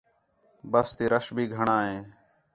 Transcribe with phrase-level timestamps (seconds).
[0.71, 1.97] بَس تی رَش بھی گھݨاں ہے